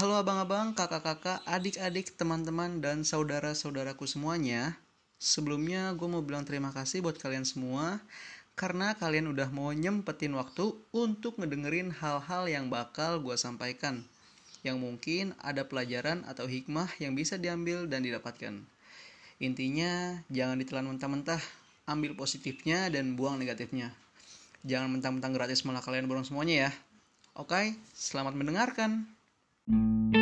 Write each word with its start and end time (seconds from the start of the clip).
Halo 0.00 0.16
abang-abang, 0.16 0.72
kakak-kakak, 0.72 1.44
adik-adik, 1.44 2.16
teman-teman, 2.16 2.80
dan 2.80 3.04
saudara-saudaraku 3.04 4.08
semuanya. 4.08 4.80
Sebelumnya 5.20 5.92
gue 5.92 6.08
mau 6.08 6.24
bilang 6.24 6.40
terima 6.48 6.72
kasih 6.72 7.04
buat 7.04 7.20
kalian 7.20 7.44
semua 7.44 8.00
karena 8.56 8.96
kalian 8.96 9.28
udah 9.28 9.52
mau 9.52 9.68
nyempetin 9.76 10.32
waktu 10.40 10.72
untuk 10.96 11.36
ngedengerin 11.36 11.92
hal-hal 11.92 12.48
yang 12.48 12.72
bakal 12.72 13.20
gue 13.20 13.36
sampaikan. 13.36 14.00
Yang 14.64 14.80
mungkin 14.80 15.24
ada 15.36 15.68
pelajaran 15.68 16.24
atau 16.24 16.48
hikmah 16.48 16.88
yang 16.96 17.12
bisa 17.12 17.36
diambil 17.36 17.84
dan 17.84 18.00
didapatkan. 18.00 18.56
Intinya, 19.36 20.16
jangan 20.32 20.56
ditelan 20.64 20.96
mentah-mentah, 20.96 21.44
ambil 21.84 22.16
positifnya 22.16 22.88
dan 22.88 23.20
buang 23.20 23.36
negatifnya. 23.36 23.92
Jangan 24.64 24.96
mentang-mentang 24.96 25.36
gratis 25.36 25.60
malah 25.68 25.84
kalian 25.84 26.08
borong 26.08 26.24
semuanya 26.24 26.56
ya. 26.56 26.72
Oke, 27.36 27.76
selamat 27.92 28.32
mendengarkan. 28.32 29.19
Thank 29.68 30.14
you. 30.16 30.19